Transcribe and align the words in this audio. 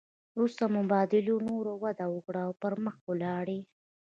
وروسته 0.35 0.63
مبادلو 0.77 1.35
نوره 1.47 1.73
وده 1.83 2.05
وکړه 2.13 2.41
او 2.47 2.51
پرمخ 2.61 2.95
ولاړې 3.09 3.59